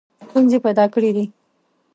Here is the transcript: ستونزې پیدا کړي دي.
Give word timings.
ستونزې 0.27 0.57
پیدا 0.65 0.85
کړي 0.93 1.11
دي. 1.15 1.25